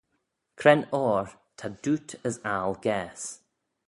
[0.59, 1.27] Cre'n oyr
[1.57, 3.29] ta dooyt as aggle gaase?